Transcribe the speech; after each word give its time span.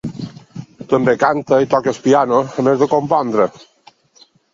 També 0.93 1.13
canta 1.23 1.59
i 1.65 1.69
toca 1.73 1.91
el 1.93 1.99
piano, 2.05 2.39
a 2.63 2.65
més 2.69 2.79
de 2.85 2.87
compondre. 2.95 3.47